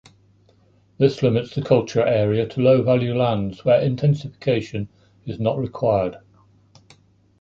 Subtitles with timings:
[0.97, 4.89] This limits the culture area to low value lands where intensification
[5.27, 6.15] is not required.